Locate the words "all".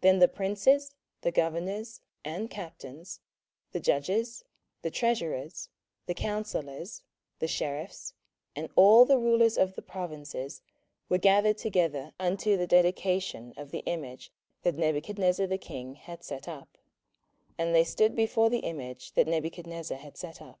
8.76-9.04